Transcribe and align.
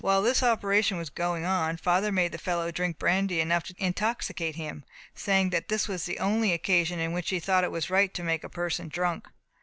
While 0.03 0.23
this 0.23 0.41
operation 0.41 0.97
was 0.97 1.11
going 1.11 1.45
on, 1.45 1.77
father 1.77 2.11
made 2.11 2.31
the 2.31 2.39
fellow 2.39 2.71
drink 2.71 2.97
brandy 2.97 3.39
enough 3.39 3.61
to 3.65 3.75
intoxicate 3.77 4.55
him, 4.55 4.83
saying 5.13 5.51
that 5.51 5.67
this 5.67 5.87
was 5.87 6.05
the 6.05 6.17
only 6.17 6.53
occasion 6.53 6.97
in 6.97 7.11
which 7.13 7.29
he 7.29 7.39
thought 7.39 7.63
it 7.63 7.69
was 7.69 7.91
right 7.91 8.11
to 8.15 8.23
make 8.23 8.43
a 8.43 8.49
person 8.49 8.87
drunk. 8.87 9.27